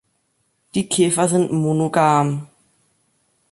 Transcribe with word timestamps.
Die 0.73 0.89
Käfer 0.89 1.27
sind 1.27 1.51
monogam. 1.51 2.47